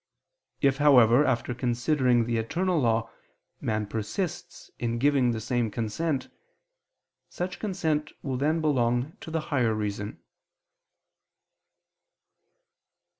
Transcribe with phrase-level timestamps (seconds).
[0.61, 3.11] If, however, after considering the eternal law,
[3.59, 6.27] man persists in giving the same consent,
[7.29, 10.19] such consent will then belong to the higher reason.